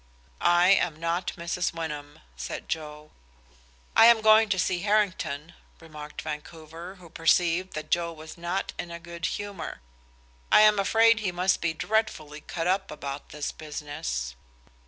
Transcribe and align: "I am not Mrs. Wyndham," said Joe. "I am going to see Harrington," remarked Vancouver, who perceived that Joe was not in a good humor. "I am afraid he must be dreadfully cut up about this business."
"I 0.41 0.69
am 0.69 0.99
not 0.99 1.33
Mrs. 1.37 1.75
Wyndham," 1.77 2.21
said 2.35 2.67
Joe. 2.67 3.11
"I 3.95 4.07
am 4.07 4.21
going 4.21 4.49
to 4.49 4.57
see 4.57 4.79
Harrington," 4.81 5.53
remarked 5.79 6.23
Vancouver, 6.23 6.95
who 6.95 7.07
perceived 7.07 7.73
that 7.73 7.91
Joe 7.91 8.11
was 8.11 8.35
not 8.35 8.73
in 8.79 8.89
a 8.89 8.99
good 8.99 9.25
humor. 9.27 9.79
"I 10.51 10.61
am 10.61 10.79
afraid 10.79 11.19
he 11.19 11.31
must 11.31 11.61
be 11.61 11.75
dreadfully 11.75 12.41
cut 12.41 12.65
up 12.65 12.89
about 12.89 13.29
this 13.29 13.51
business." 13.51 14.33